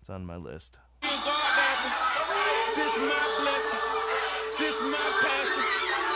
[0.00, 0.78] It's on my list.
[2.76, 3.80] This my blessing.
[4.58, 5.62] This my passion.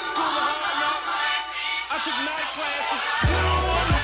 [0.00, 1.12] School of hard knocks.
[1.90, 4.01] I took night classes.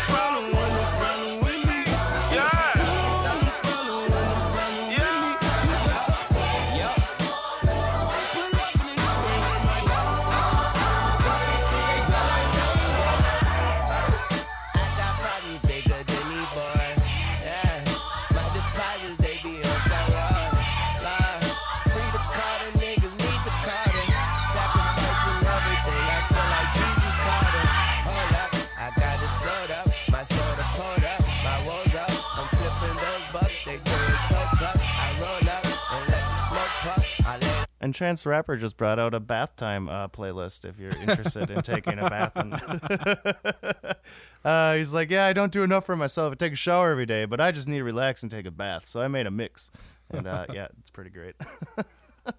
[37.88, 41.50] And Chance the Rapper just brought out a bath time uh, playlist if you're interested
[41.50, 42.32] in taking a bath.
[42.34, 42.52] And
[44.44, 46.32] uh, he's like, Yeah, I don't do enough for myself.
[46.32, 48.50] I take a shower every day, but I just need to relax and take a
[48.50, 48.84] bath.
[48.84, 49.70] So I made a mix.
[50.10, 51.34] And uh, yeah, it's pretty great.
[52.26, 52.34] All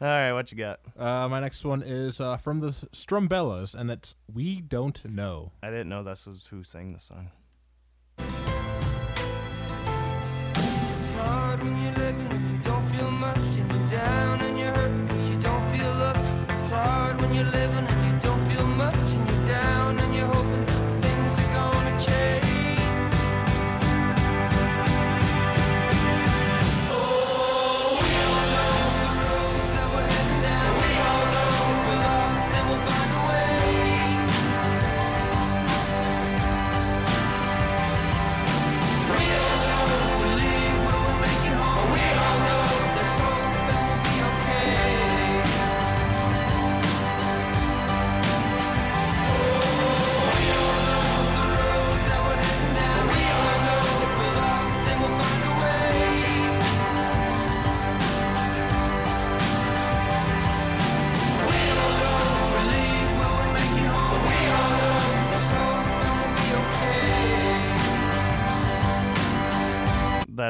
[0.00, 0.80] right, what you got?
[0.98, 5.70] Uh, my next one is uh, from the Strumbellas, and it's "We Don't Know." I
[5.70, 7.30] didn't know this was who sang the song.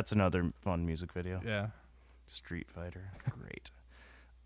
[0.08, 1.42] That's another fun music video.
[1.44, 1.66] Yeah.
[2.26, 3.10] Street Fighter.
[3.38, 3.70] Great.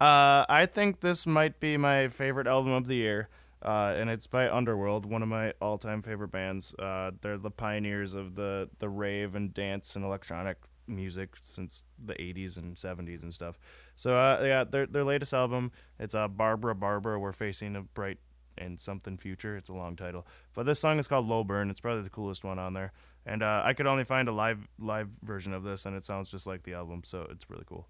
[0.01, 3.29] uh, I think this might be my favorite album of the year.
[3.65, 6.75] Uh, and it's by Underworld, one of my all-time favorite bands.
[6.81, 10.57] Uh, they're the pioneers of the, the rave and dance and electronic
[10.89, 13.57] music since the 80s and 70s and stuff.
[13.95, 17.21] So uh, yeah, their their latest album, it's uh, Barbara Barbara.
[17.21, 18.19] We're facing a bright
[18.57, 19.57] and something future.
[19.57, 21.71] It's a long title, but this song is called Low Burn.
[21.71, 22.93] It's probably the coolest one on there.
[23.25, 26.31] And uh, I could only find a live live version of this, and it sounds
[26.31, 27.87] just like the album, so it's really cool.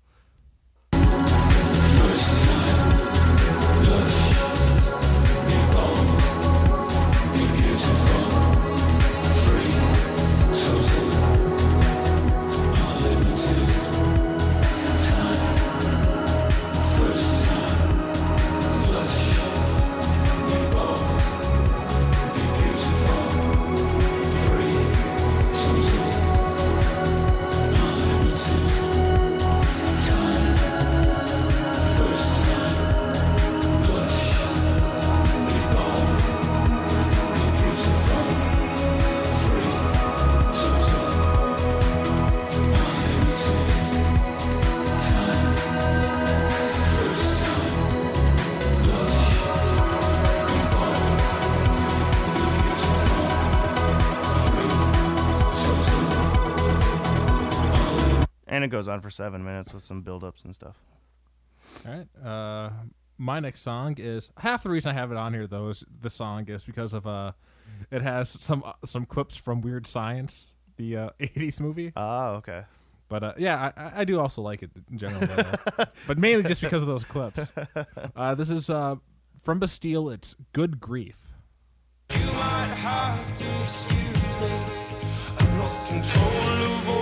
[58.83, 60.75] Goes on for seven minutes with some build-ups and stuff.
[61.87, 62.09] All right.
[62.27, 62.71] Uh,
[63.17, 66.11] my next song is half the reason I have it on here though is the
[66.11, 67.31] song is because of uh,
[67.93, 71.93] it has some uh, some clips from Weird Science, the uh, '80s movie.
[71.95, 72.65] Oh, okay.
[73.09, 76.19] But uh, yeah, I, I- I do also like it in general, but, uh, but
[76.19, 77.53] mainly just because of those clips.
[78.17, 78.97] Uh, this is uh,
[79.45, 80.11] from Bastille.
[80.11, 81.19] It's "Good Grief."
[82.13, 84.51] You might have to excuse me.
[85.39, 87.02] I've lost control of all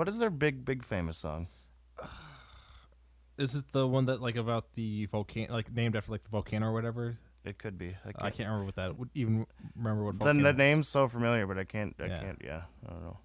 [0.00, 1.48] What is their big, big famous song?
[3.36, 6.68] Is it the one that like about the volcano, like named after like the volcano
[6.68, 7.18] or whatever?
[7.44, 7.88] It could be.
[8.06, 8.98] I can't, I can't remember what that.
[8.98, 9.46] Would even
[9.76, 10.18] remember what.
[10.18, 11.94] Then the name's so familiar, but I can't.
[12.00, 12.18] I Yeah.
[12.18, 12.42] can't.
[12.42, 13.18] Yeah, I don't know.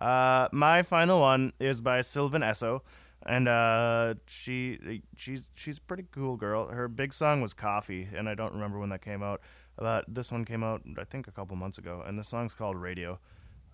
[0.00, 2.82] Uh, my final one is by Sylvan Esso,
[3.26, 6.68] and uh, she she's she's a pretty cool girl.
[6.68, 9.40] Her big song was Coffee, and I don't remember when that came out.
[9.76, 12.76] But this one came out, I think, a couple months ago, and the song's called
[12.76, 13.18] Radio.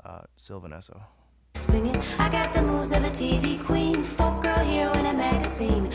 [0.03, 1.03] Uh, Sylvan Esso.
[1.63, 5.91] Singing, I got the moves of a TV queen, folk girl hero in a magazine.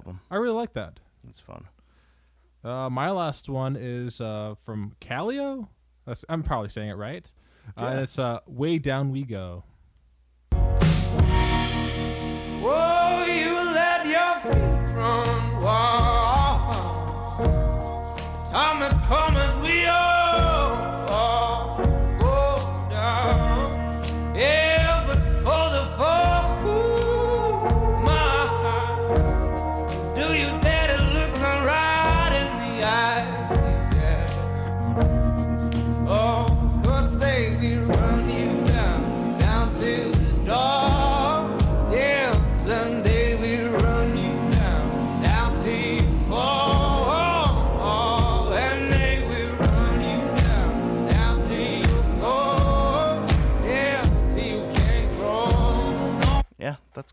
[0.00, 0.20] Excited for album.
[0.30, 1.00] I really like that.
[1.28, 1.64] It's fun.
[2.62, 5.68] Uh, my last one is uh, from Kaleo.
[6.06, 7.24] That's, I'm probably saying it right.
[7.80, 8.00] Uh, Yeah.
[8.00, 9.64] it's uh, "Way Down We Go."
[12.62, 16.74] Whoa, you let your feet run wild.
[18.50, 19.39] Thomas Comas,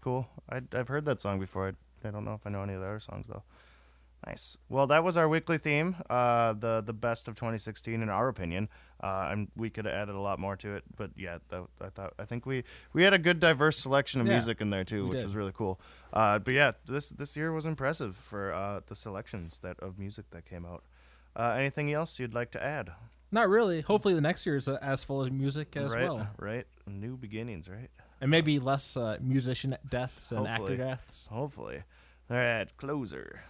[0.08, 0.28] cool.
[0.50, 1.68] I, I've heard that song before.
[1.68, 3.44] I, I don't know if I know any of the other songs though.
[4.26, 4.58] Nice.
[4.70, 5.98] Well, that was our weekly theme.
[6.10, 8.70] Uh, the the best of 2016 in our opinion.
[9.04, 11.90] Uh, and we could have added a lot more to it, but yeah, that, I
[11.90, 14.84] thought I think we we had a good diverse selection of Yeah, music in there
[14.84, 15.26] too, which did.
[15.26, 15.80] was really cool.
[16.14, 20.26] Uh, but yeah, this this year was impressive for uh, the selections that of music
[20.32, 20.84] that came out.
[21.36, 22.90] Uh, anything else you'd like to add?
[23.32, 23.82] Not really.
[23.82, 26.66] Hopefully, the next year is uh, as full of music as right, well, right.
[26.88, 27.92] New beginnings, right?
[28.22, 31.28] And maybe less uh, musician deaths and actor deaths.
[31.32, 31.84] Hopefully.
[32.30, 33.44] All right, closer.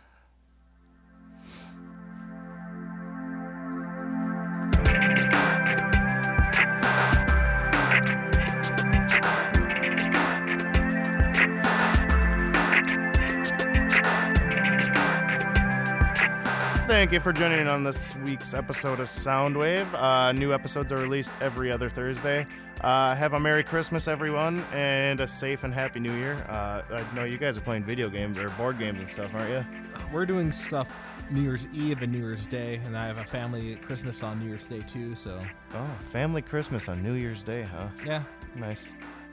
[16.88, 19.88] Thank you for joining in on this week's episode of Soundwave.
[19.94, 22.48] Uh, new episodes are released every other Thursday.
[22.82, 26.36] Uh, have a Merry Christmas, everyone, and a safe and Happy New Year.
[26.48, 29.50] Uh, I know you guys are playing video games or board games and stuff, aren't
[29.50, 29.66] you?
[30.14, 30.88] We're doing stuff
[31.30, 34.48] New Year's Eve and New Year's Day, and I have a family Christmas on New
[34.48, 35.14] Year's Day too.
[35.14, 35.42] So
[35.76, 37.90] Oh, family Christmas on New Year's Day, huh?
[38.06, 38.24] yeah,
[38.56, 38.88] Nice.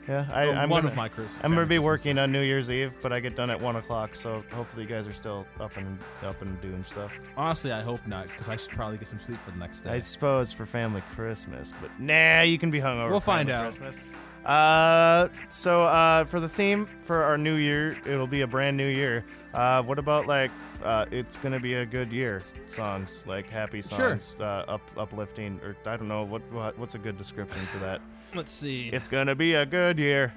[0.07, 2.23] Yeah, I, I'm one gonna, of my Chris- I'm gonna be working Christmases.
[2.23, 5.07] on New Year's Eve, but I get done at one o'clock, so hopefully you guys
[5.07, 7.11] are still up and up and doing stuff.
[7.35, 9.89] honestly, I hope not because I should probably get some sleep for the next day.
[9.91, 13.09] I suppose for family Christmas, but nah, you can be hungover.
[13.09, 13.63] We'll find out.
[13.63, 14.01] Christmas.
[14.45, 18.87] Uh, so uh, for the theme for our new year, it'll be a brand new
[18.87, 19.25] year.
[19.55, 20.51] Uh, what about like
[20.83, 24.11] uh, it's gonna be a good year songs, like happy Sure.
[24.19, 27.79] songs, uh, up uplifting, or I don't know what, what what's a good description for
[27.79, 28.01] that.
[28.33, 28.89] Let's see.
[28.91, 30.33] It's gonna be a good year.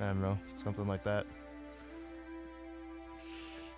[0.00, 1.26] I don't know, something like that.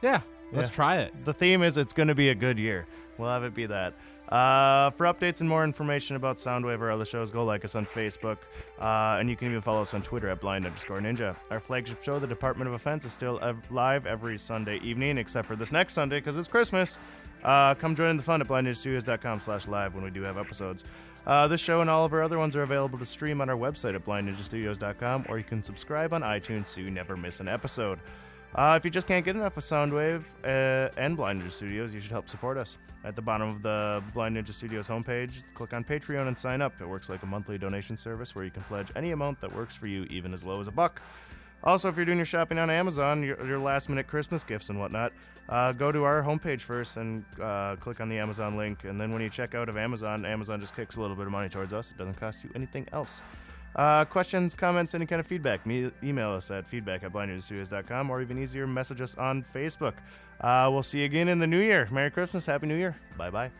[0.03, 0.20] yeah,
[0.53, 0.74] let's Yeah.
[0.74, 1.24] try it.
[1.24, 2.86] The theme is it's going to be a good year.
[3.18, 3.94] We'll have it be that.
[4.28, 7.86] Uh, for updates and more information about Soundwave or other shows, go like us on
[7.86, 8.38] Facebook.
[8.78, 11.36] Uh, and you can even follow us on Twitter at blind underscore ninja.
[11.51, 15.47] Our flagship show, The Department of Offense, is still ev- live every Sunday evening, except
[15.49, 16.99] for this next Sunday because it's Christmas.
[17.44, 20.84] Uh, come join in the fun at blindninjastudios.com slash live when we do have episodes.
[21.26, 23.56] Uh, this show and all of our other ones are available to stream on our
[23.56, 27.98] website at blindninjastudios.com, or you can subscribe on iTunes so you never miss an episode.
[28.54, 32.00] Uh, if you just can't get enough of Soundwave uh, and Blind Ninja Studios, you
[32.00, 32.78] should help support us.
[33.04, 36.72] At the bottom of the Blind Ninja Studios homepage, click on Patreon and sign up.
[36.80, 39.76] It works like a monthly donation service where you can pledge any amount that works
[39.76, 41.02] for you, even as low as a buck.
[41.64, 44.78] Also, if you're doing your shopping on Amazon, your, your last minute Christmas gifts and
[44.78, 45.12] whatnot,
[45.48, 48.84] uh, go to our homepage first and uh, click on the Amazon link.
[48.84, 51.32] And then when you check out of Amazon, Amazon just kicks a little bit of
[51.32, 51.90] money towards us.
[51.90, 53.22] It doesn't cost you anything else.
[53.74, 58.22] Uh, questions, comments, any kind of feedback, me- email us at feedback at blindninjastudios.com or
[58.22, 59.94] even easier, message us on Facebook.
[60.40, 61.86] Uh, we'll see you again in the new year.
[61.90, 62.96] Merry Christmas, Happy New Year.
[63.18, 63.50] Bye bye.